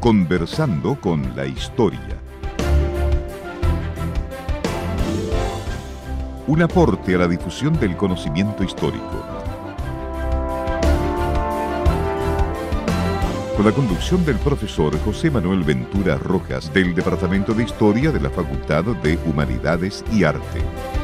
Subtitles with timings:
[0.00, 2.16] Conversando con la historia.
[6.46, 9.22] Un aporte a la difusión del conocimiento histórico.
[13.54, 18.30] Con la conducción del profesor José Manuel Ventura Rojas del Departamento de Historia de la
[18.30, 20.99] Facultad de Humanidades y Arte.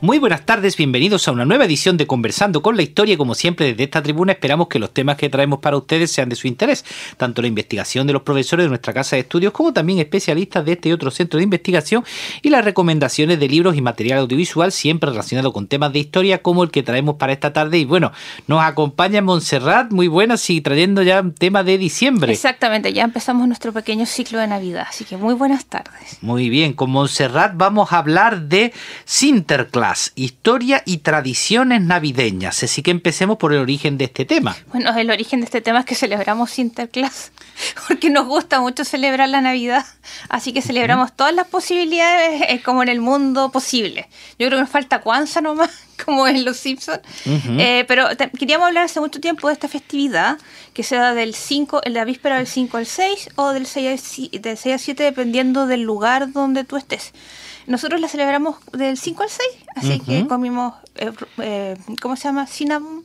[0.00, 3.18] Muy buenas tardes, bienvenidos a una nueva edición de Conversando con la Historia.
[3.18, 6.36] Como siempre, desde esta tribuna esperamos que los temas que traemos para ustedes sean de
[6.36, 6.84] su interés,
[7.16, 10.74] tanto la investigación de los profesores de nuestra casa de estudios como también especialistas de
[10.74, 12.04] este y otro centro de investigación
[12.42, 16.62] y las recomendaciones de libros y material audiovisual siempre relacionado con temas de historia como
[16.62, 17.78] el que traemos para esta tarde.
[17.78, 18.12] Y bueno,
[18.46, 22.32] nos acompaña Montserrat, muy buenas y trayendo ya un tema de diciembre.
[22.32, 26.18] Exactamente, ya empezamos nuestro pequeño ciclo de Navidad, así que muy buenas tardes.
[26.20, 28.72] Muy bien, con Montserrat vamos a hablar de
[29.04, 32.62] Sinterklaas historia y tradiciones navideñas.
[32.62, 34.56] Así que empecemos por el origen de este tema.
[34.72, 37.32] Bueno, el origen de este tema es que celebramos Sinterklaas,
[37.88, 39.84] porque nos gusta mucho celebrar la Navidad,
[40.28, 44.08] así que celebramos todas las posibilidades eh, como en el mundo posible.
[44.38, 45.70] Yo creo que nos falta Kwanzaa nomás,
[46.04, 47.00] como en Los Simpsons,
[47.58, 48.06] eh, pero
[48.38, 50.38] queríamos hablar hace mucho tiempo de esta festividad,
[50.74, 54.30] que se da del 5, en la víspera del 5 al 6 o del 6
[54.40, 57.12] del 6 al 7, dependiendo del lugar donde tú estés.
[57.68, 62.46] Nosotros la celebramos del 5 al 6, así que comimos, eh, eh, ¿cómo se llama?
[62.46, 63.04] Cinnamon.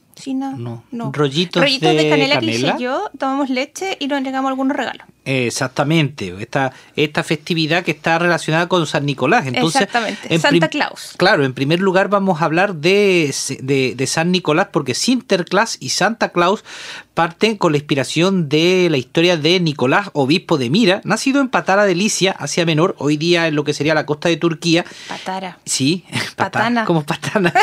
[0.58, 1.12] no, no.
[1.12, 2.78] Rollitos, Rollitos de, canela, canela.
[2.78, 5.06] que yo, tomamos leche y nos entregamos algunos regalos.
[5.26, 9.48] Exactamente, esta, esta festividad que está relacionada con San Nicolás.
[9.48, 11.14] Entonces, Exactamente, Santa Claus.
[11.18, 16.30] Claro, en primer lugar vamos a hablar de, de, San Nicolás porque Sinterklaas y Santa
[16.30, 16.64] Claus
[17.14, 21.86] parten con la inspiración de la historia de Nicolás, obispo de Mira, nacido en Patara
[21.86, 24.84] de Licia, Asia Menor, hoy día en lo que sería la costa de Turquía.
[25.08, 25.60] Patara.
[25.66, 26.86] Sí, Patana.
[26.86, 27.54] Como Patana.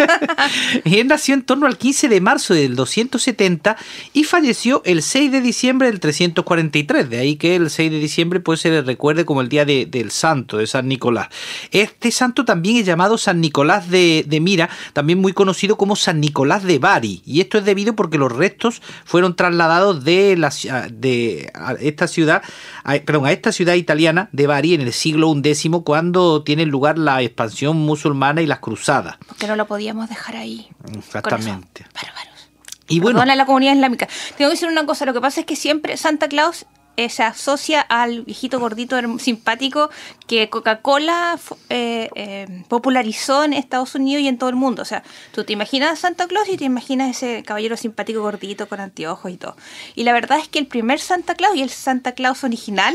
[0.85, 3.77] y él nació en torno al 15 de marzo del 270
[4.13, 8.41] y falleció el 6 de diciembre del 343, de ahí que el 6 de diciembre
[8.41, 11.29] pues se le recuerde como el día del santo, de San Nicolás.
[11.73, 16.63] Este santo también es llamado San Nicolás de, Mira, también muy conocido como San Nicolás
[16.63, 17.23] de Bari.
[17.27, 20.53] Y esto es debido porque los restos fueron trasladados de, la,
[20.93, 22.43] de esta ciudad,
[22.85, 26.99] a, perdón, a esta ciudad italiana de Bari en el siglo X cuando tiene lugar
[26.99, 29.17] la expansión musulmana y las cruzadas.
[29.27, 30.69] Porque no lo podíamos dejar ahí.
[30.95, 31.87] Exactamente.
[31.95, 32.51] Bárbaros.
[32.87, 34.09] Y bueno, la comunidad islámica.
[34.37, 36.67] Tengo que decir una cosa, lo que pasa es que siempre Santa Claus
[37.09, 39.91] se asocia al viejito gordito simpático
[40.27, 41.39] que Coca-Cola
[41.69, 44.83] eh, eh, popularizó en Estados Unidos y en todo el mundo.
[44.83, 45.03] O sea,
[45.33, 49.31] tú te imaginas a Santa Claus y te imaginas ese caballero simpático gordito con anteojos
[49.31, 49.57] y todo.
[49.95, 52.95] Y la verdad es que el primer Santa Claus y el Santa Claus original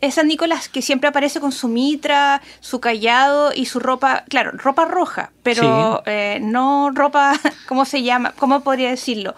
[0.00, 4.50] es San Nicolás, que siempre aparece con su mitra, su callado y su ropa, claro,
[4.52, 6.02] ropa roja, pero
[6.40, 8.32] no ropa, ¿cómo se llama?
[8.36, 9.34] ¿Cómo podría decirlo?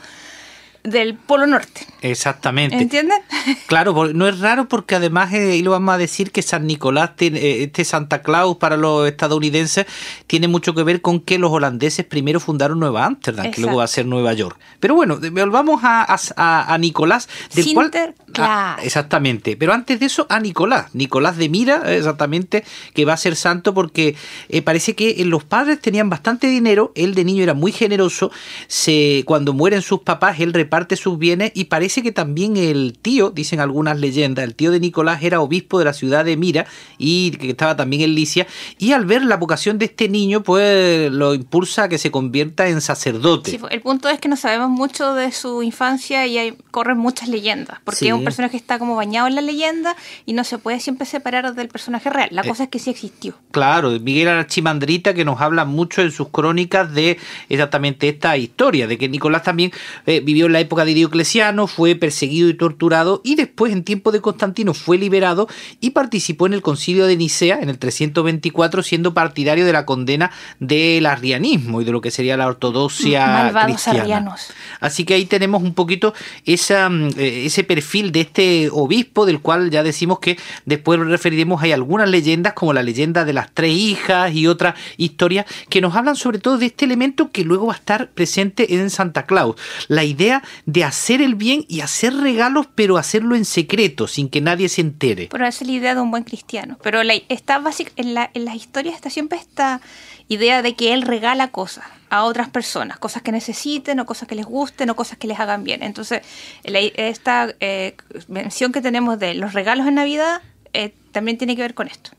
[0.87, 1.87] Del Polo Norte.
[2.03, 2.77] Exactamente.
[2.77, 3.19] ¿Entienden?
[3.67, 7.17] Claro, no es raro porque además, eh, ahí lo vamos a decir, que San Nicolás,
[7.17, 9.87] tiene, eh, este Santa Claus para los estadounidenses,
[10.27, 13.85] tiene mucho que ver con que los holandeses primero fundaron Nueva Ámsterdam, que luego va
[13.85, 14.59] a ser Nueva York.
[14.79, 17.91] Pero bueno, volvamos a, a, Nicolás, del cual...
[18.39, 19.57] Ah, exactamente.
[19.57, 20.95] Pero antes de eso, a Nicolás.
[20.95, 22.65] Nicolás de Mira, exactamente,
[22.95, 24.15] que va a ser santo porque
[24.49, 28.31] eh, parece que los padres tenían bastante dinero, él de niño era muy generoso,
[28.69, 32.99] se, cuando mueren sus papás, él reparte parte sus bienes y parece que también el
[33.01, 36.67] tío, dicen algunas leyendas, el tío de Nicolás era obispo de la ciudad de Mira
[36.99, 41.11] y que estaba también en Licia y al ver la vocación de este niño pues
[41.11, 43.53] lo impulsa a que se convierta en sacerdote.
[43.53, 47.31] Sí, el punto es que no sabemos mucho de su infancia y hay, corren muchas
[47.31, 50.59] leyendas, porque es un personaje que está como bañado en la leyenda y no se
[50.59, 52.29] puede siempre separar del personaje real.
[52.33, 53.33] La eh, cosa es que sí existió.
[53.51, 57.17] Claro, Miguel Archimandrita que nos habla mucho en sus crónicas de
[57.49, 59.73] exactamente esta historia, de que Nicolás también
[60.05, 64.13] eh, vivió en la época de Diocleciano, fue perseguido y torturado y después en tiempo
[64.13, 65.49] de Constantino fue liberado
[65.81, 70.31] y participó en el concilio de Nicea en el 324 siendo partidario de la condena
[70.61, 74.35] del arrianismo y de lo que sería la ortodoxia Malvados cristiana.
[74.81, 76.15] Así que ahí tenemos un poquito
[76.45, 81.63] esa, mm, eh, ese perfil de este obispo del cual ya decimos que después referiremos
[81.63, 85.95] hay algunas leyendas como la leyenda de las tres hijas y otras historias que nos
[85.95, 89.57] hablan sobre todo de este elemento que luego va a estar presente en Santa Claus.
[89.89, 94.41] La idea de hacer el bien y hacer regalos, pero hacerlo en secreto, sin que
[94.41, 95.29] nadie se entere.
[95.31, 96.79] Pero esa es la idea de un buen cristiano.
[96.83, 99.81] Pero la, está básica, en, la, en las historias está siempre esta
[100.29, 104.35] idea de que él regala cosas a otras personas, cosas que necesiten o cosas que
[104.35, 105.83] les gusten o cosas que les hagan bien.
[105.83, 106.23] Entonces,
[106.65, 107.97] esta eh,
[108.29, 110.41] mención que tenemos de los regalos en Navidad
[110.73, 112.11] eh, también tiene que ver con esto.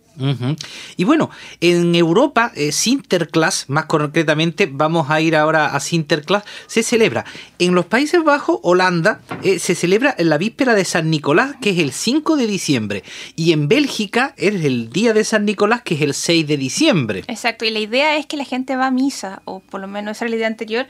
[0.98, 1.30] Y bueno,
[1.62, 7.26] en Europa, eh, Sinterklaas, más concretamente, vamos a ir ahora a Sinterklaas, se celebra
[7.60, 11.72] en los Países Bajos, Holanda, eh, se celebra en la víspera de San Nicolás, que
[11.72, 13.04] es el 5 de diciembre,
[13.36, 17.24] y en Bélgica es el día de San Nicolás, que es el 6 de diciembre.
[17.28, 20.18] Exacto, y la idea es que la gente va a misa, o por lo menos
[20.18, 20.88] esa era la idea anterior,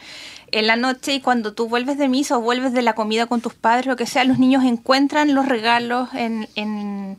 [0.52, 3.42] en la noche y cuando tú vuelves de misa o vuelves de la comida con
[3.42, 7.18] tus padres, lo que sea, los niños encuentran los regalos en, en,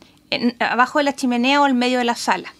[0.59, 2.53] abajo de la chimenea o en medio de la sala.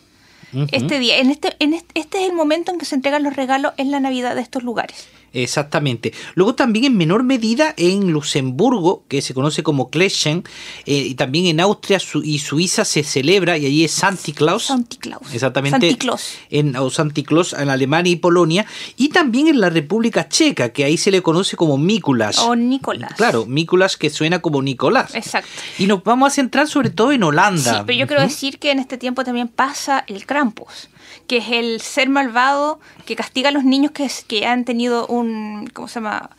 [0.71, 3.35] Este día, en este, en este, este es el momento en que se entregan los
[3.35, 5.07] regalos en la Navidad de estos lugares.
[5.33, 6.13] Exactamente.
[6.35, 10.43] Luego también en menor medida en Luxemburgo, que se conoce como Kleschen,
[10.85, 14.63] eh, y también en Austria y Suiza se celebra, y allí es Santi Claus.
[14.63, 15.33] Santi Claus.
[15.33, 15.79] Exactamente.
[15.79, 16.33] Santi Claus.
[16.49, 18.65] En, o Santi Claus en Alemania y Polonia,
[18.97, 22.39] y también en la República Checa, que ahí se le conoce como Mikulas.
[22.39, 23.13] O Nicolás.
[23.15, 25.15] Claro, Mikulas que suena como Nicolás.
[25.15, 25.49] Exacto.
[25.77, 27.79] Y nos vamos a centrar sobre todo en Holanda.
[27.79, 30.89] Sí, pero yo quiero decir que en este tiempo también pasa el Krampus
[31.27, 35.69] que es el ser malvado que castiga a los niños que, que han tenido un,
[35.73, 36.31] ¿cómo se llama?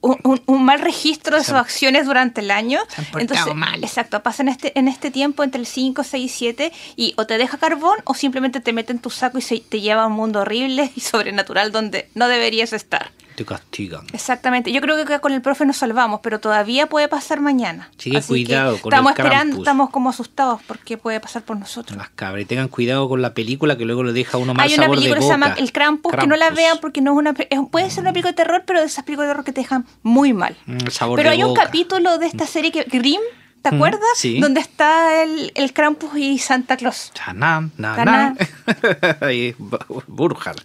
[0.00, 2.80] Un, mal registro de sus acciones durante el año.
[3.18, 3.82] Entonces, mal.
[3.82, 7.26] Exacto, pasa en este, en este tiempo entre el 5, 6 y 7 y o
[7.26, 10.06] te deja carbón o simplemente te mete en tu saco y se, te lleva a
[10.06, 14.04] un mundo horrible y sobrenatural donde no deberías estar te castigan.
[14.12, 14.72] Exactamente.
[14.72, 17.88] Yo creo que con el profe nos salvamos, pero todavía puede pasar mañana.
[17.96, 21.96] Sí, cuidado con estamos esperando, estamos como asustados porque puede pasar por nosotros.
[21.96, 24.74] Las cabras, y tengan cuidado con la película que luego lo deja uno más Hay
[24.74, 27.32] una película que se llama El Krampus, que no la vean porque no es una
[27.70, 29.86] puede ser una película de terror, pero de esas películas de terror que te dejan
[30.02, 30.56] muy mal.
[30.66, 30.78] Mm,
[31.14, 33.20] pero hay un capítulo de esta serie que Grimm
[33.62, 34.00] ¿Te acuerdas?
[34.14, 34.40] Sí.
[34.40, 37.10] Donde está el, el Krampus y Santa Claus.
[37.14, 38.34] Chanam, na,
[40.06, 40.56] Burjar.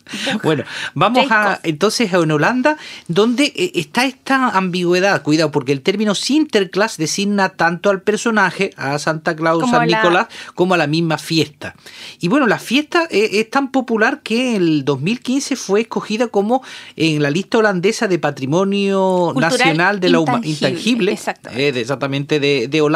[0.43, 0.63] Bueno,
[0.93, 5.21] vamos a entonces a en Holanda, donde eh, está esta ambigüedad.
[5.21, 10.73] Cuidado, porque el término Sinterklaas designa tanto al personaje, a Santa Claus, a Nicolás, como
[10.73, 11.75] a la misma fiesta.
[12.19, 16.63] Y bueno, la fiesta eh, es, tan popular que en el 2015 fue escogida como
[16.95, 21.17] en la lista holandesa de Patrimonio Nacional de la Humanidad intangible,
[21.55, 22.92] eh, exactamente de, de Holanda,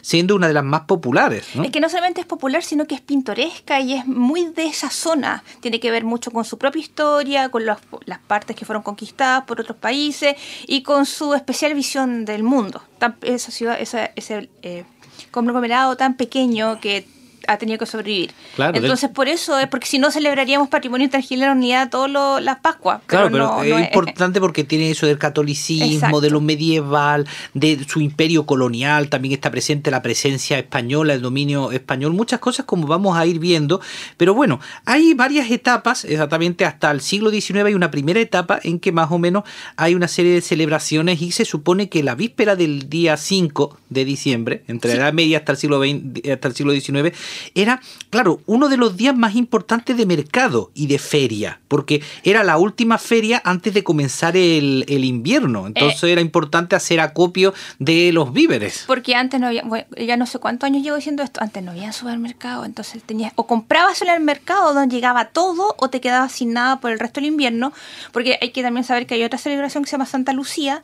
[0.00, 1.46] siendo una de las más populares.
[1.54, 4.90] Es que no solamente es popular, sino que es pintoresca y es muy de esa
[4.90, 5.42] zona.
[5.60, 7.78] Tiene que ver mucho con su propia historia, con las
[8.26, 10.36] partes que fueron conquistadas por otros países
[10.66, 12.82] y con su especial visión del mundo.
[13.22, 14.84] esa ciudad, ese eh,
[15.30, 17.06] conglomerado tan pequeño que
[17.48, 18.32] ha tenido que sobrevivir.
[18.58, 22.10] Entonces, por eso es porque si no celebraríamos patrimonio intangible de la unidad todas
[22.42, 23.00] las Pascuas.
[23.06, 28.44] Claro, pero, es, importante porque tiene eso del catolicismo, de lo medieval, de su imperio
[28.44, 33.24] colonial, también está presente la presencia española, el dominio español, muchas cosas como vamos a
[33.24, 33.80] ir viendo.
[34.16, 38.78] Pero bueno, hay varias etapas, exactamente hasta el siglo XIX hay una primera etapa en
[38.78, 39.44] que más o menos
[39.76, 44.04] hay una serie de celebraciones y se supone que la víspera del día 5 de
[44.04, 47.16] diciembre, entre la Edad Media hasta el siglo XX, hasta el siglo XIX,
[47.54, 47.80] era,
[48.10, 52.58] claro, uno de los días más importantes de mercado y de feria, porque era la
[52.58, 55.66] última feria antes de comenzar el, invierno.
[55.66, 56.12] Entonces eh.
[56.12, 58.84] era importante hacer acopio de los víveres.
[58.86, 61.70] Porque antes no había, bueno, ya no sé cuántos años llevo diciendo esto, antes no
[61.70, 66.32] había supermercado, entonces tenías, o comprabas en el mercado donde llegaba todo, o te quedabas
[66.32, 67.72] sin nada por el resto del invierno,
[68.12, 70.82] porque hay que también saber que hay otra celebración que se llama Santa Lucía,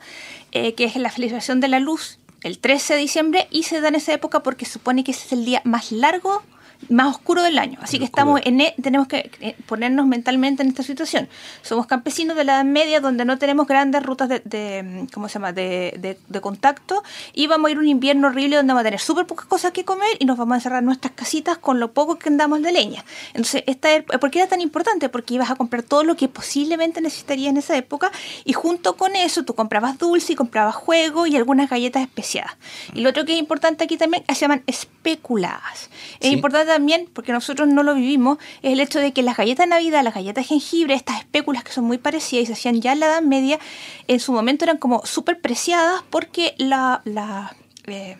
[0.51, 3.87] eh, que es la celebración de la luz el 13 de diciembre y se da
[3.87, 6.43] en esa época porque supone que ese es el día más largo
[6.89, 7.79] más oscuro del año.
[7.81, 11.27] Así que estamos en, e, tenemos que eh, ponernos mentalmente en esta situación.
[11.61, 15.51] Somos campesinos de la Edad Media donde no tenemos grandes rutas de, ¿cómo se llama?
[15.51, 17.01] De, de, contacto
[17.33, 19.83] y vamos a ir un invierno horrible donde vamos a tener súper pocas cosas que
[19.83, 23.03] comer y nos vamos a encerrar nuestras casitas con lo poco que andamos de leña.
[23.29, 23.89] Entonces, esta,
[24.19, 25.09] ¿por qué era tan importante?
[25.09, 28.11] Porque ibas a comprar todo lo que posiblemente necesitarías en esa época
[28.43, 32.55] y junto con eso tú comprabas dulce y comprabas juego y algunas galletas especiadas.
[32.93, 35.89] Y lo otro que es importante aquí también se llaman especuladas.
[36.19, 39.65] Es importante también, porque nosotros no lo vivimos, es el hecho de que las galletas
[39.65, 42.81] de Navidad, las galletas de jengibre, estas espéculas que son muy parecidas y se hacían
[42.81, 43.59] ya en la Edad Media,
[44.07, 47.01] en su momento eran como súper preciadas porque la...
[47.05, 47.55] la
[47.87, 48.17] eh,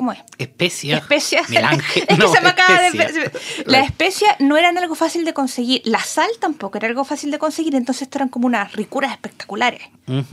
[0.00, 0.20] ¿Cómo es?
[0.38, 0.96] Especia.
[0.96, 1.40] Especia.
[1.94, 3.30] es que se me acaba de.
[3.66, 5.82] La especia no eran algo fácil de conseguir.
[5.84, 7.74] La sal tampoco era algo fácil de conseguir.
[7.74, 9.82] Entonces, eran como unas ricuras espectaculares.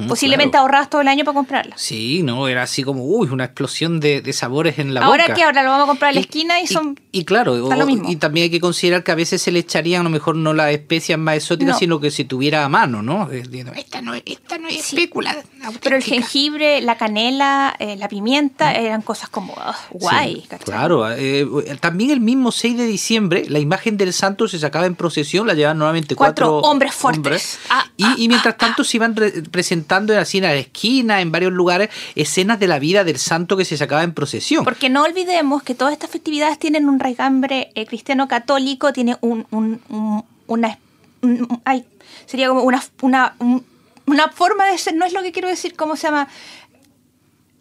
[0.08, 1.80] Posiblemente ahorradas todo el año para comprarlas.
[1.80, 5.12] Sí, no, era así como, uy, una explosión de, sabores en la boca.
[5.12, 5.44] ¿Ahora qué?
[5.44, 6.98] Ahora lo vamos a comprar a la esquina y, son.
[7.12, 7.58] Y, claro,
[8.08, 10.54] y también hay que considerar que a veces se le echarían a lo mejor no
[10.54, 13.30] las especias más exóticas, sino que si tuviera a mano, ¿no?
[13.30, 15.36] Esta no, esta no es especula.
[15.84, 19.57] Pero el jengibre, la canela, eh, la pimienta eran cosas como
[19.92, 20.48] guay.
[20.64, 21.48] claro, eh,
[21.80, 25.54] también el mismo 6 de diciembre, la imagen del santo se sacaba en procesión, la
[25.54, 27.60] llevaban nuevamente cuatro, hombres fuertes.
[27.70, 29.16] Ah, y, ah, mientras ah, tanto se iban
[29.52, 33.66] presentando así en la esquina, en varios lugares, escenas de la vida del santo que
[33.66, 34.64] se sacaba en procesión.
[34.64, 39.46] Porque no olvidemos que todas estas festividades tienen un raigambre eh, cristiano católico, tiene un,
[40.48, 40.80] una...
[42.26, 43.36] sería como una, una,
[44.06, 46.28] una forma de ser, no es lo que quiero decir, ¿cómo se llama?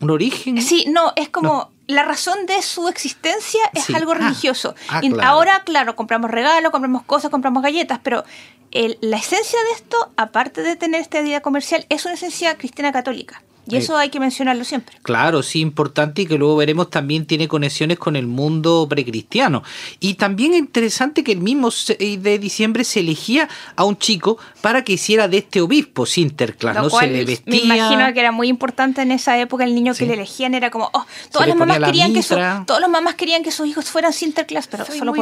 [0.01, 0.61] ¿Un origen?
[0.63, 4.75] Sí, no, es como la razón de su existencia es algo ah, religioso.
[4.89, 8.25] Ah, ahora, claro, compramos regalos, compramos cosas, compramos galletas, pero
[8.73, 13.43] la esencia de esto, aparte de tener esta idea comercial, es una esencia cristiana católica.
[13.69, 14.97] Y eso hay que mencionarlo siempre.
[15.03, 19.63] Claro, sí, importante y que luego veremos también tiene conexiones con el mundo precristiano.
[20.01, 24.85] Y también es interesante que el mismo de diciembre se elegía a un chico para
[24.85, 26.91] que hiciera de este obispo Sinterklaas, ¿no?
[26.91, 27.51] se le vestía.
[27.51, 30.71] Me imagino que era muy importante en esa época el niño que le elegían era
[30.71, 32.23] como, oh, todas las mamás querían que
[32.67, 35.13] todos los mamás querían que sus hijos fueran Sinterklaas, pero solo,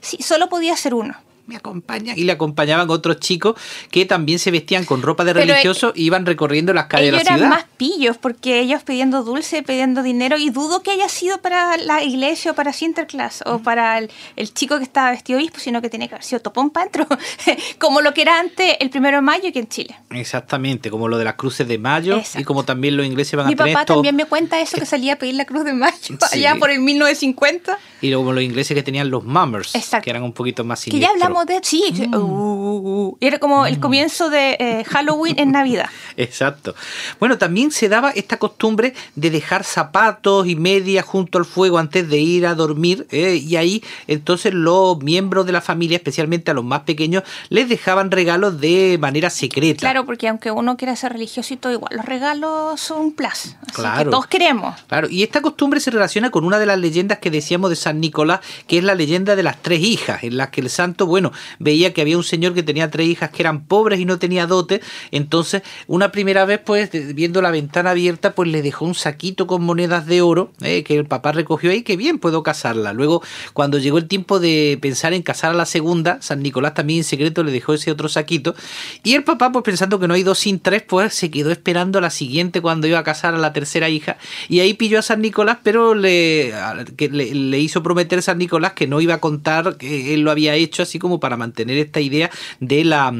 [0.00, 2.14] sí, solo podía ser uno me acompaña.
[2.16, 3.56] Y le acompañaban otros chicos
[3.90, 7.20] que también se vestían con ropa de religioso y iban recorriendo las calles de la
[7.20, 7.38] ciudad.
[7.38, 11.76] eran más pillos porque ellos pidiendo dulce, pidiendo dinero y dudo que haya sido para
[11.76, 14.10] la iglesia o para Sinterklaas o para el,
[14.54, 17.06] chico que estaba vestido obispo, sino que tenía que haber sido topón pantro,
[17.78, 19.96] como lo que era antes el primero de mayo aquí en Chile.
[20.10, 23.54] Exactamente, como lo de las cruces de mayo y como también los ingleses van Mi
[23.54, 25.72] a tener Mi papá también me cuenta eso que salía a pedir la cruz de
[25.72, 27.78] mayo allá por el 1950.
[28.02, 31.14] Y luego los ingleses que tenían los mummers, que eran un poquito más siniestros.
[31.14, 31.60] Que ya hablamos de...
[31.62, 32.14] Sí, mm.
[32.14, 33.80] uh, uh, uh, era como el mm.
[33.80, 35.88] comienzo de eh, Halloween en Navidad.
[36.16, 36.74] Exacto.
[37.20, 42.08] Bueno, también se daba esta costumbre de dejar zapatos y medias junto al fuego antes
[42.08, 43.06] de ir a dormir.
[43.10, 47.68] Eh, y ahí entonces los miembros de la familia, especialmente a los más pequeños, les
[47.68, 49.78] dejaban regalos de manera secreta.
[49.78, 53.56] Claro, porque aunque uno quiera ser religioso y todo igual, los regalos son un plus.
[53.72, 54.10] claro.
[54.10, 54.74] todos queremos.
[54.88, 57.91] Claro, y esta costumbre se relaciona con una de las leyendas que decíamos de San
[58.00, 61.32] Nicolás, que es la leyenda de las tres hijas, en las que el santo, bueno,
[61.58, 64.46] veía que había un señor que tenía tres hijas que eran pobres y no tenía
[64.46, 64.80] dote,
[65.10, 69.62] entonces una primera vez, pues, viendo la ventana abierta, pues le dejó un saquito con
[69.62, 72.92] monedas de oro, eh, que el papá recogió ahí, que bien, puedo casarla.
[72.92, 73.22] Luego,
[73.52, 77.04] cuando llegó el tiempo de pensar en casar a la segunda, San Nicolás también en
[77.04, 78.54] secreto le dejó ese otro saquito,
[79.02, 81.98] y el papá, pues pensando que no hay dos sin tres, pues se quedó esperando
[81.98, 84.16] a la siguiente cuando iba a casar a la tercera hija,
[84.48, 86.52] y ahí pilló a San Nicolás, pero le,
[86.98, 90.82] le hizo prometer San Nicolás que no iba a contar que él lo había hecho
[90.82, 93.12] así como para mantener esta idea de la,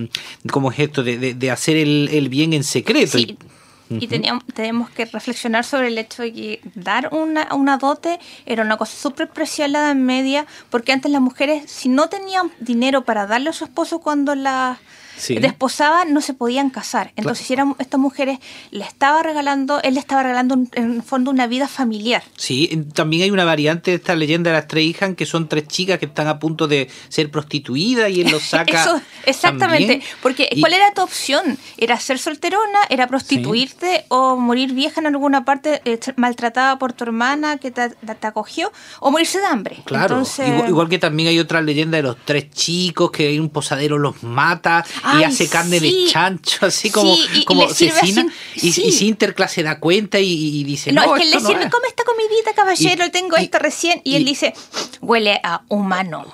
[0.51, 3.19] como es esto, de, hacer el, bien en secreto.
[3.19, 8.63] Y, teníamos, tenemos que reflexionar sobre el hecho de que dar una, una dote era
[8.63, 13.27] una cosa súper preciada en media, porque antes las mujeres, si no tenían dinero para
[13.27, 14.35] darle a su esposo cuando
[15.29, 17.13] la desposaban, no se podían casar.
[17.17, 18.39] Entonces, si eran estas mujeres,
[18.71, 22.23] le estaba regalando, él le estaba regalando en el fondo una vida familiar.
[22.37, 25.69] Sí, también hay una variante de esta leyenda de las tres hijas, que son tres
[25.69, 28.83] chicas que están a punto de ser prostituidas y él los saca.
[28.83, 31.59] Eso, exactamente, porque ¿cuál era tu opción?
[31.77, 32.79] ¿Era ser solterona?
[32.89, 34.05] ¿Era prostituirte?
[34.09, 37.91] ¿O morir vieja en alguna parte, eh, maltratada por tu hermana que te,
[38.23, 38.73] acogió?
[39.01, 39.83] ¿O morirse de hambre?
[39.85, 40.23] Claro,
[40.69, 44.23] igual, que también hay otra leyenda de los tres chicos, que hay un posadero los
[44.23, 44.85] mata
[45.19, 47.15] y hace carne de chancho, así como,
[47.47, 48.27] como asesina.
[48.55, 51.89] y, y, Sinterklaas se da cuenta y, dice: No, es que él le dice: come
[51.89, 54.01] esta comidita, caballero, tengo esto recién.
[54.05, 54.55] Y, él dice:
[55.01, 56.27] Huele a humano.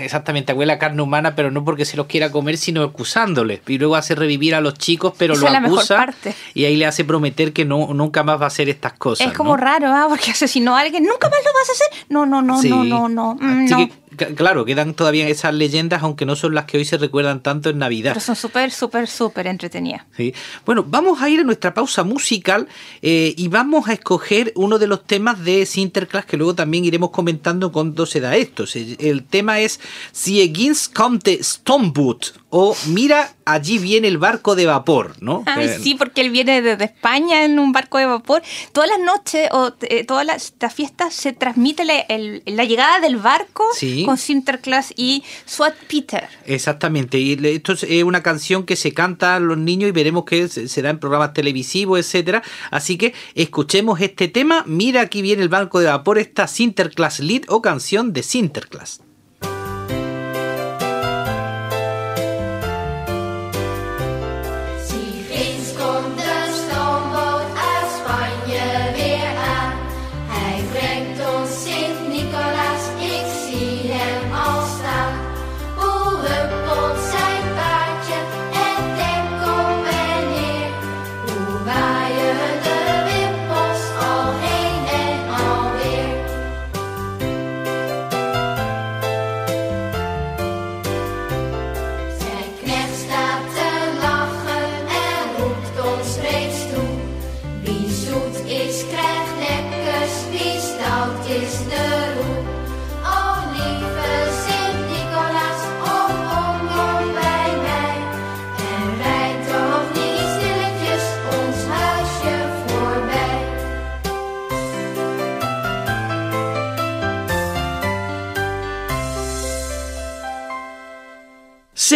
[0.00, 3.62] exactamente, huele a carne humana, pero no porque se los quiera comer, sino acusándole.
[3.66, 6.06] Y luego hace revivir a los chicos, pero lo acusa.
[6.54, 9.26] Y ahí le hace prometer que no, nunca más va a hacer estas cosas.
[9.26, 10.06] Es como raro, ¿ah?
[10.08, 12.06] porque asesinó a alguien, nunca más lo vas a hacer.
[12.08, 13.34] No, no, no, no, no, no.
[13.40, 14.01] Mm, no
[14.36, 17.78] claro, quedan todavía esas leyendas, aunque no son las que hoy se recuerdan tanto en
[17.78, 18.12] Navidad.
[18.12, 20.04] Pero son súper, súper, súper entretenidas.
[20.16, 20.34] Sí.
[20.64, 22.68] Bueno, vamos a ir a nuestra pausa musical
[23.00, 27.10] eh, y vamos a escoger uno de los temas de Sinterklaas que luego también iremos
[27.10, 28.64] comentando cuando se da esto.
[28.98, 29.80] El tema es
[30.12, 35.42] Si Egins kommt Stomboot o mira, allí viene el barco de vapor, ¿no?
[35.46, 38.42] Ay, sí, porque él viene desde España en un barco de vapor.
[38.72, 43.64] Todas las noches o eh, todas las, fiestas se transmite la, llegada del barco
[44.04, 46.28] con Sinterklaas y Swat Peter.
[46.46, 50.48] Exactamente, y esto es una canción que se canta a los niños y veremos que
[50.48, 52.42] se da en programas televisivos, etcétera.
[52.70, 54.64] Así que escuchemos este tema.
[54.66, 59.00] Mira, aquí viene el barco de vapor, esta Sinterklaas Lead o canción de Sinterklaas.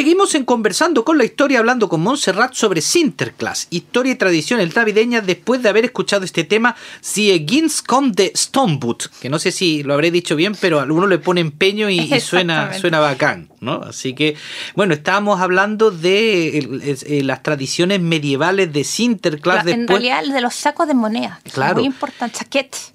[0.07, 5.27] Seguimos en conversando con la historia, hablando con Montserrat sobre Sinterklaas, historia y tradiciones navideñas
[5.27, 7.45] después de haber escuchado este tema Sie
[7.85, 11.19] con de Stoneboot, que no sé si lo habré dicho bien, pero a alguno le
[11.19, 13.83] pone empeño y, suena, suena bacán, ¿no?
[13.83, 14.37] Así que,
[14.75, 19.65] bueno, estábamos hablando de eh, las tradiciones medievales de Sinterklaas.
[19.65, 19.81] después...
[19.81, 21.75] En realidad, de los sacos de moneda, claro.
[21.75, 22.39] muy importante,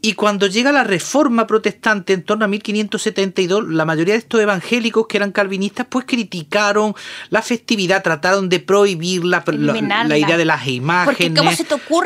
[0.01, 5.06] Y cuando llega la reforma protestante en torno a 1572, la mayoría de estos evangélicos
[5.08, 6.96] que eran calvinistas, pues criticaron
[7.30, 11.44] la festividad, trataron de prohibir la, la, idea de las imágenes,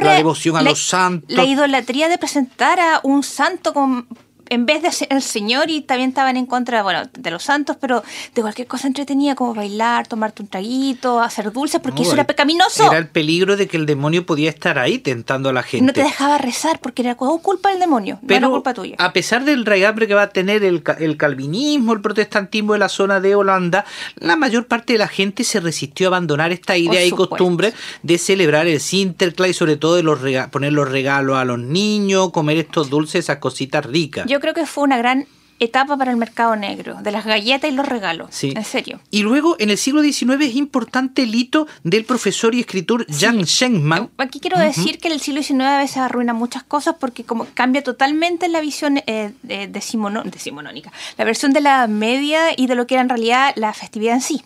[0.02, 1.30] la devoción a los santos.
[1.30, 4.08] La idolatría de presentar a un santo con
[4.50, 7.78] en vez de ser el Señor y también estaban en contra bueno, de los santos,
[7.80, 12.26] pero de cualquier cosa entretenida como bailar, tomarte un traguito, hacer dulces, porque eso era
[12.26, 12.88] pecaminoso.
[12.88, 15.86] Era el peligro de que el demonio podía estar ahí tentando a la gente.
[15.86, 18.96] No te dejaba rezar porque era culpa del demonio, pero no era culpa tuya.
[19.00, 22.90] A pesar del regambre que va a tener el, el calvinismo, el protestantismo de la
[22.90, 23.86] zona de Holanda,
[24.16, 27.74] la mayor parte de la gente se resistió a abandonar esta idea y costumbre
[28.04, 30.20] de celebrar el Sinterklaas y sobre todo de los
[30.52, 34.66] poner los regalos a los niños, comer estos dulces, esas cositas ricas yo creo que
[34.66, 35.28] fue una gran
[35.60, 38.28] etapa para el mercado negro, de las galletas y los regalos.
[38.32, 38.54] Sí.
[38.56, 39.00] En serio.
[39.10, 43.46] Y luego, en el siglo XIX, es importante el hito del profesor y escritor Jan
[43.46, 44.10] Schenkman.
[44.18, 47.84] Aquí quiero decir que el siglo XIX a veces arruina muchas cosas porque como cambia
[47.84, 52.96] totalmente la visión eh, de, decimonónica, la versión de la media y de lo que
[52.96, 54.44] era en realidad la festividad en sí.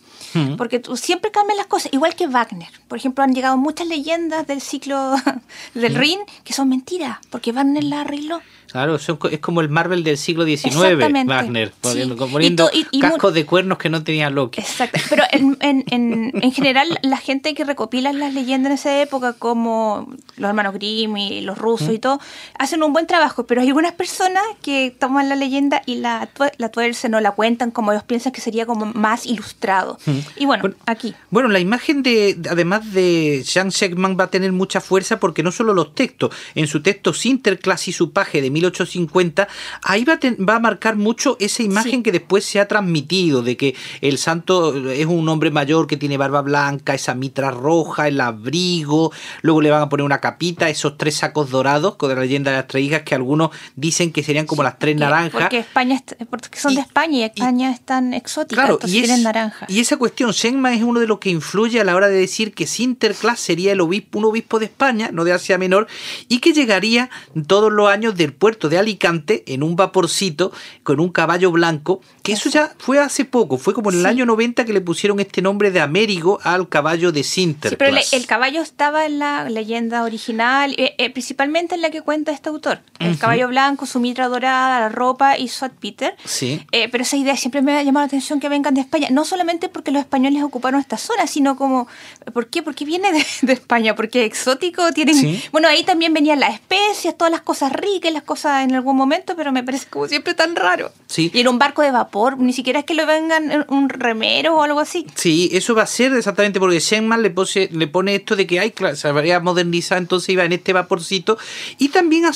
[0.58, 2.70] Porque tú, siempre cambian las cosas, igual que Wagner.
[2.88, 5.16] Por ejemplo, han llegado muchas leyendas del ciclo
[5.74, 8.40] del Rin que son mentiras, porque Wagner la arregló.
[8.72, 10.96] Claro, es como el Marvel del siglo XIX,
[11.26, 12.70] Wagner, poniendo,
[13.02, 14.62] cascos de cuernos que no tenía Loki.
[14.62, 19.34] Exacto, pero en, en, en, general la gente que recopila las leyendas en esa época,
[19.34, 22.20] como los hermanos Grimm y los rusos y todo,
[22.60, 26.70] hacen un buen trabajo, pero hay algunas personas que toman la leyenda y la, la
[26.70, 29.98] tuercen o la cuentan como ellos piensan que sería como más ilustrado.
[30.36, 31.16] Y bueno, aquí.
[31.32, 35.52] Bueno, la imagen de, además de Jean Sheckman va a tener mucha fuerza porque no
[35.52, 39.48] solo los textos, en su texto Sinterklaas y su paje de 1850,
[39.84, 43.58] ahí va a, va a marcar mucho esa imagen que después se ha transmitido de
[43.58, 48.20] que el santo es un hombre mayor que tiene barba blanca, esa mitra roja, el
[48.22, 52.52] abrigo, luego le van a poner una capita, esos tres sacos dorados con la leyenda
[52.52, 55.42] de las tres hijas que algunos dicen que serían como las tres naranjas.
[55.42, 59.66] Porque España porque son de España y España es tan exótica, entonces y tienen naranja.
[59.68, 62.54] Y esa cuestión, Shenma es uno de los que influye a la hora de decir
[62.54, 65.88] que Sinterklaas sería el obispo, un obispo de España, no de Asia Menor,
[66.28, 67.10] y que llegaría
[67.48, 72.32] todos los años del puerto de Alicante en un vaporcito con un caballo blanco, que
[72.32, 75.44] eso ya fue hace poco, fue como en el año 90 que le pusieron este
[75.44, 78.06] nombre de Américo al caballo de Sinterklaas.
[78.06, 82.02] Sí, pero el, caballo estaba en la leyenda original, eh, eh, principalmente en la que
[82.02, 82.80] cuenta este autor.
[82.98, 86.16] El caballo blanco, su mitra dorada, la ropa y su Peter.
[86.26, 86.66] Sí.
[86.72, 89.26] Eh, pero esa idea siempre me ha llamado la atención que vengan de España, no
[89.26, 91.88] solamente porque los españoles ocuparon esta zona, sino como,
[92.34, 92.64] ¿por qué?
[92.64, 93.12] Porque viene
[93.44, 95.40] de, España, porque exótico, tienen...
[95.52, 99.36] Bueno, ahí también venían las especias, todas las cosas ricas, las cosas en algún momento,
[99.36, 100.92] pero me parece como siempre tan raro.
[101.08, 101.32] Sí.
[101.34, 104.64] Y en un barco de vapor, ni siquiera es que lo vengan un remero o
[104.64, 105.06] algo así.
[105.16, 107.34] Sí, eso va a ser exactamente porque Shenman le,
[107.72, 111.38] le pone esto de que hay, claro, se habría modernizado, entonces iba en este vaporcito.
[111.78, 112.32] Y también ha,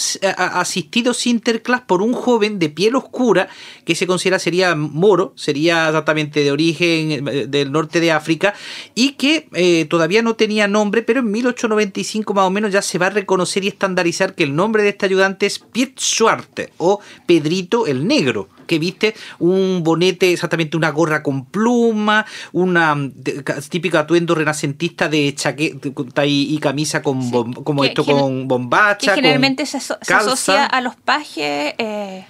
[0.60, 3.48] asistido Sinterklaas por un joven de piel oscura
[3.86, 8.54] que se considera sería moro, sería exactamente de origen eh, del norte de África
[8.96, 12.98] y que eh, todavía no tenía nombre, pero en 1895 más o menos ya se
[12.98, 17.00] va a reconocer y estandarizar que el nombre de este ayudante es Piet Schwartz o
[17.26, 22.96] Pedrito el Negro que viste un bonete, exactamente una gorra con pluma, una
[23.70, 29.12] típico atuendo renacentista de chaqueta y, camisa con como esto con bombacha.
[29.12, 31.74] Que generalmente se, asocia a los pajes.
[31.78, 32.26] Eh,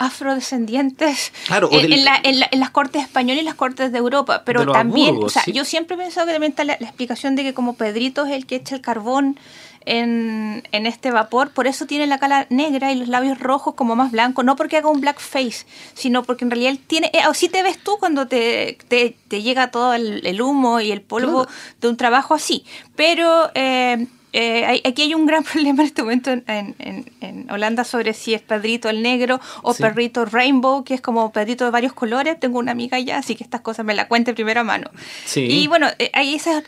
[0.00, 1.30] afrodescendientes
[1.70, 5.94] en, las cortes españolas y las cortes de Europa, pero también, o sea, yo siempre
[5.94, 8.74] he pensado que también está la, explicación de que como Pedrito es el que echa
[8.74, 9.38] el carbón
[9.86, 14.12] en, este vapor, por eso tiene la cara negra y los labios rojos como más
[14.12, 17.48] blancos, no porque haga un black face, sino porque en realidad él tiene, eh, así
[17.48, 21.46] te ves tú cuando te, te, llega todo el, humo y el polvo
[21.80, 22.64] de un trabajo así,
[22.96, 23.50] pero...
[23.54, 26.44] Eh, eh, aquí hay un gran problema en este momento en,
[26.78, 31.64] en, Holanda sobre si es Pedrito el negro o Perrito Rainbow, que es como Pedrito
[31.64, 32.38] de varios colores.
[32.38, 34.90] Tengo una amiga ya, así que estas cosas me la cuente primero a mano.
[35.34, 36.62] Y bueno, eh, hay esas,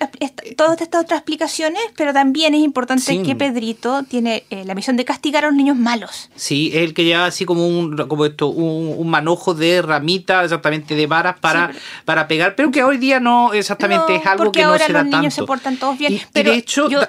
[0.57, 5.05] todas estas otras explicaciones, pero también es importante que Pedrito tiene eh, la misión de
[5.05, 6.31] castigar a los niños malos.
[6.35, 10.95] Sí, es el que lleva así como un, como esto, un, manojo de ramitas, exactamente
[10.95, 11.71] de varas para,
[12.05, 14.89] para pegar, pero que hoy día no exactamente es algo que no se da tanto.
[14.89, 16.21] Porque ahora los niños se portan todos bien.
[16.33, 17.01] pero de hecho, yo,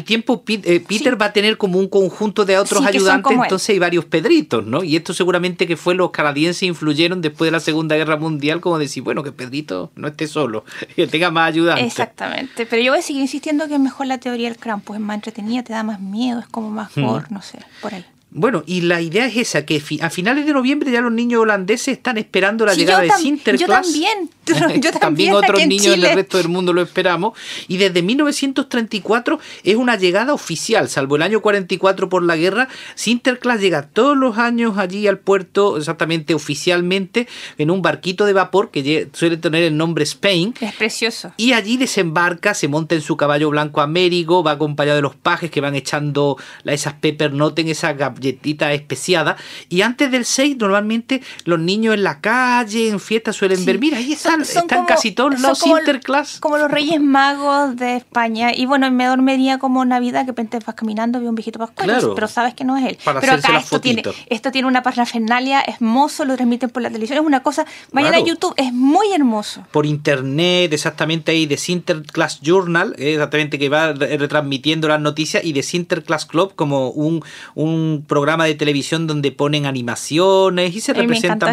[0.00, 3.78] el tiempo eh, Peter va a tener como un conjunto de otros ayudantes, entonces hay
[3.78, 4.82] varios Pedritos, ¿no?
[4.82, 8.78] Y esto seguramente que fue los canadienses influyeron después de la Segunda Guerra Mundial, como
[8.78, 10.64] decir, bueno, que Pedrito no esté solo,
[10.96, 11.86] que tenga más ayudantes.
[11.86, 15.02] Exactamente, pero yo voy a seguir insistiendo que es mejor la teoría del Krampus, es
[15.02, 17.02] más entretenida, te da más miedo, es como más hmm.
[17.30, 18.04] no sé, por ahí.
[18.32, 21.96] Bueno, y la idea es esa, que a finales de noviembre ya los niños holandeses
[21.96, 23.60] están esperando la llegada de Sinterklaas.
[23.60, 24.30] Yo también,
[24.80, 25.34] yo también.
[25.34, 27.38] otros niños en, el resto del mundo lo esperamos.
[27.68, 32.68] Y desde 1934 es una llegada oficial, salvo el año 44 por la guerra.
[32.94, 38.70] Sinterklaas llega todos los años allí al puerto, exactamente oficialmente, en un barquito de vapor
[38.70, 40.54] que suele tener el nombre Spain.
[40.60, 41.32] Es precioso.
[41.36, 45.50] Y allí desembarca, se monta en su caballo blanco Américo, va acompañado de los pajes
[45.50, 49.36] que van echando esas pepper en esa galletita especiada.
[49.68, 53.98] Y antes del 6, normalmente los niños en la calle, en fiesta, suelen ver, mira,
[53.98, 56.40] ahí están, están casi todos los interclass.
[56.40, 58.52] Como los Reyes Magos de España.
[58.54, 62.28] Y bueno, me dormiría como Navidad, que pente vas caminando, vi un viejito pascual, pero
[62.28, 62.98] sabes que no es él.
[63.04, 67.24] pero acá esto tiene, esto tiene una parafernalia hermoso, lo transmiten por la televisión, es
[67.24, 69.64] una cosa, vayan a YouTube, es muy hermoso.
[69.72, 75.62] Por internet, exactamente ahí de Sinterklaas Journal, exactamente que va retransmitiendo las noticias, y de
[75.62, 77.22] Sinterklaas Club como un,
[77.54, 81.50] un programa de televisión donde ponen animaciones y se representan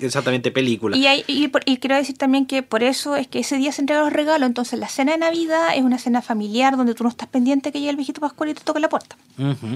[0.00, 0.98] exactamente películas.
[0.98, 4.12] Y, y, quiero decir también que por eso es que ese día se entregan los
[4.12, 7.72] regalos, entonces la cena de Navidad es una cena familiar donde tú no estás pendiente
[7.72, 9.16] que llegue el viejito Pascual y te toque la puerta.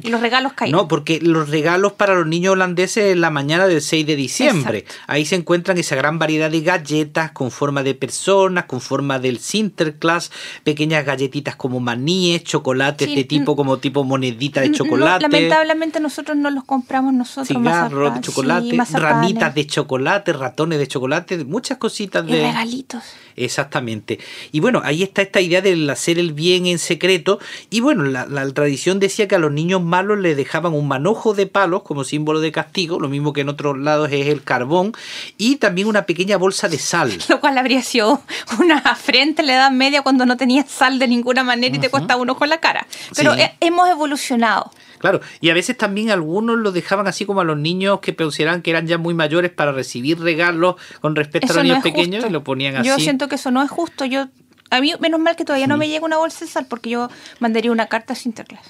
[0.03, 0.71] Y los regalos caen.
[0.71, 4.85] No, porque los regalos para los niños holandeses es la mañana del 6 de diciembre.
[5.09, 9.41] Ahí se encuentran esa gran variedad de galletas con forma de personas, con forma del
[9.41, 10.31] Sinterklaas,
[10.63, 15.23] pequeñas galletitas como maníes, chocolates de tipo como tipo monedita de chocolate.
[15.23, 17.47] lamentablemente nosotros nosotros no los compramos nosotros.
[17.47, 22.43] Cigarros de chocolate, ramitas de chocolate, ratones de chocolate, muchas cositas de...
[22.43, 23.03] regalitos.
[23.45, 24.19] Exactamente.
[24.53, 27.39] Y bueno, ahí está esta idea de hacer el bien en secreto.
[27.71, 31.47] Y bueno, la, tradición decía que a los niños malos les dejaban un manojo de
[31.47, 34.93] palos como símbolo de castigo, lo mismo que en otros lados es el carbón,
[35.37, 37.17] y también una pequeña bolsa de sal.
[37.29, 38.23] Lo cual habría sido
[38.59, 41.91] una afrenta en la edad media cuando no tenías sal de ninguna manera y te
[41.91, 42.87] costaba un ojo en la cara.
[43.15, 44.71] Pero hemos evolucionado.
[44.99, 48.63] Claro, y a veces también algunos lo dejaban así como a los niños que consideraban
[48.63, 52.31] que eran ya muy mayores para recibir regalos con respecto a los niños pequeños y
[52.31, 52.89] lo ponían así.
[52.89, 54.05] Yo siento que eso no es justo.
[54.05, 54.29] Yo
[54.71, 57.09] a mí, menos mal que todavía no me llega una bolsa de sal porque yo
[57.39, 58.67] mandaría una carta a Sinterklaas.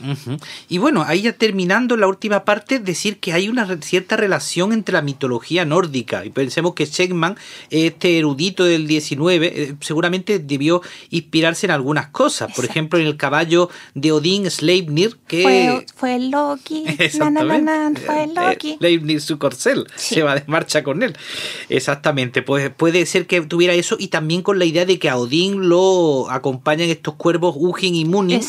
[0.69, 4.93] Y bueno, ahí ya terminando la última parte, decir que hay una cierta relación entre
[4.93, 6.25] la mitología nórdica.
[6.25, 7.37] Y pensemos que Shegman,
[7.71, 12.53] este erudito del 19, eh, seguramente debió inspirarse en algunas cosas.
[12.55, 15.43] Por ejemplo, en el caballo de Odín, Sleipnir, que.
[15.43, 16.85] Fue, fue Loki.
[16.99, 18.01] Exactamente.
[18.03, 18.77] fue eh, Loki.
[18.79, 19.87] Sleipnir, su corcel.
[19.97, 21.17] Se va de marcha con él.
[21.69, 22.43] Exactamente.
[22.43, 25.69] Pues puede ser que tuviera eso y también con la idea de que a Odín
[25.69, 25.88] lo
[26.31, 28.41] acompañan estos cuervos Ugin y Munin,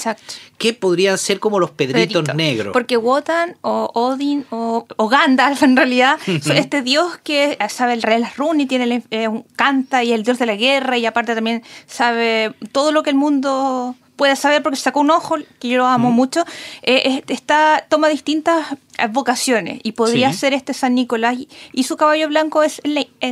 [0.58, 2.73] que podrían ser como los pedritos negros.
[2.73, 8.38] Porque Wotan o Odin o, Gandalf en realidad, este dios que sabe el rey las
[8.38, 12.54] runas y tiene eh, canta y el dios de la guerra y aparte también sabe
[12.71, 16.12] todo lo que el mundo puede saber porque sacó un ojo, que yo lo amo
[16.12, 16.43] mucho,
[16.82, 18.67] eh, está, toma distintas
[19.12, 21.38] vocaciones y podría ser este San Nicolás
[21.71, 22.82] y, su caballo blanco es,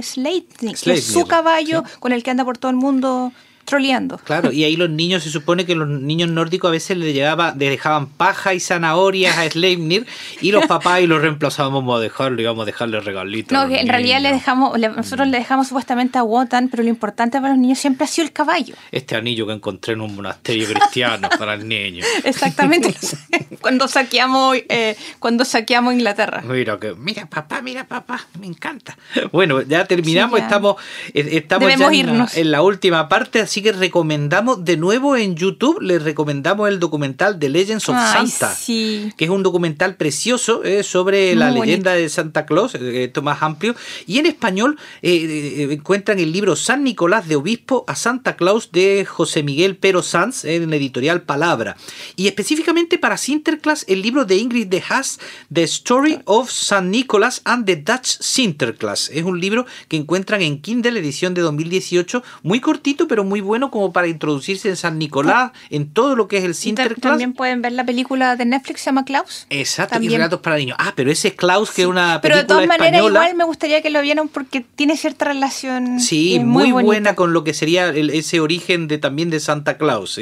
[0.02, 3.34] Sleipnir, es su caballo con el que anda por todo el mundo
[3.68, 4.18] troleando.
[4.24, 7.54] Claro, y ahí los niños, se supone que los niños nórdicos a veces le, llegaba,
[7.58, 10.08] le dejaban paja y zanahorias a Sleipnir
[10.42, 13.52] y los papás y los reemplazábamos a dejarlo, íbamos a dejarle regalitos.
[13.52, 17.40] No, que en realidad le dejamos, nosotros le dejamos supuestamente a Wotan, pero lo importante
[17.42, 18.76] para los niños siempre ha sido el caballo.
[18.92, 22.06] Este anillo que encontré en un monasterio cristiano para el niño.
[22.24, 22.96] Exactamente,
[23.62, 26.42] cuando saqueamos, eh, cuando saqueamos Inglaterra.
[26.42, 28.98] Mira, que, mira papá, mira papá, me encanta.
[29.34, 30.78] Bueno, ya terminamos, estamos,
[31.14, 31.88] eh, estamos ya
[32.34, 36.80] en, la, última parte, así Así que recomendamos de nuevo en YouTube, les recomendamos el
[36.80, 42.08] documental de Legends of Santa, que es un documental precioso eh, sobre la leyenda de
[42.08, 43.76] Santa Claus, eh, esto más amplio.
[44.06, 49.06] Y en español eh, encuentran el libro San Nicolás de Obispo a Santa Claus de
[49.06, 51.78] José Miguel Pero Sanz en la editorial Palabra.
[52.16, 55.20] Y específicamente para Sinterklaas, el libro de Ingrid de Haas,
[55.52, 59.10] The Story of San Nicolás and the Dutch Sinterklaas.
[59.12, 63.72] Es un libro que encuentran en Kindle, edición de 2018, muy cortito pero muy bueno
[63.72, 67.14] como para introducirse en San Nicolás, en todo lo que es el Sinterklaas.
[67.14, 69.48] También pueden ver la película de Netflix, se llama Klaus.
[69.50, 70.78] Exacto, y relatos para niños.
[70.80, 73.44] Ah, pero ese es Klaus, que es una película Pero de todas maneras, igual me
[73.46, 76.00] gustaría que lo vieran porque tiene cierta relación.
[76.00, 80.20] Sí, muy, buena con lo que sería ese origen de también de Santa Claus.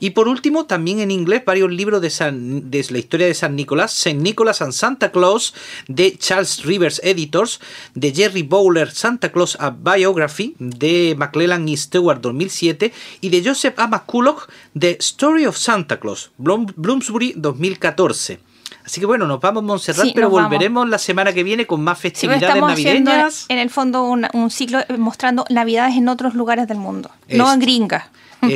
[0.00, 3.56] Y por último, también en inglés, varios libros de, San, de la historia de San
[3.56, 5.54] Nicolás, Saint Nicholas and Santa Claus,
[5.88, 7.60] de Charles Rivers Editors,
[7.94, 13.44] de Jerry Bowler, Santa Claus A Biography, de McClellan y Stewart 2007 2007 y de
[13.44, 13.86] Joseph A.
[13.86, 14.48] McCulloch
[14.78, 18.40] The Story of Santa Claus, Bloomsbury 2014.
[18.84, 21.98] Así que bueno, nos vamos a Montserrat, pero volveremos la semana que viene con más
[21.98, 23.46] festividades navideñas.
[23.48, 27.60] En el fondo un, un ciclo mostrando navidades en otros lugares del mundo, no en
[27.60, 28.10] gringa.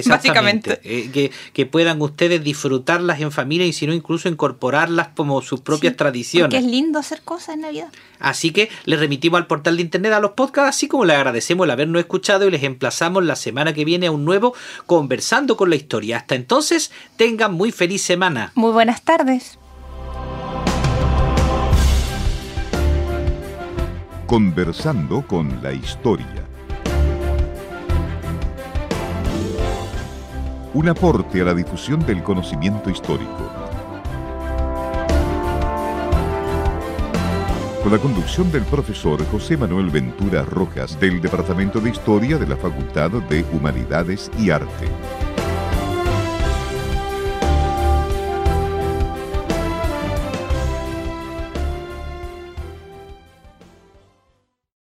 [0.06, 0.80] Básicamente.
[0.84, 5.96] Eh, que, puedan ustedes disfrutarlas en familia y si no, incluso incorporarlas como sus propias
[5.96, 6.54] tradiciones.
[6.54, 7.88] Porque es lindo hacer cosas en Navidad.
[8.18, 11.64] Así que les remitimos al portal de internet a los podcasts, así como les agradecemos
[11.64, 14.54] el habernos escuchado y les emplazamos la semana que viene a un nuevo
[14.86, 16.18] Conversando con la Historia.
[16.18, 18.52] Hasta entonces, tengan muy feliz semana.
[18.54, 19.58] Muy buenas tardes.
[24.26, 26.47] Conversando con la Historia.
[30.78, 33.50] Un aporte a la difusión del conocimiento histórico.
[37.82, 42.56] Con la conducción del profesor José Manuel Ventura Rojas del Departamento de Historia de la
[42.56, 45.27] Facultad de Humanidades y Arte.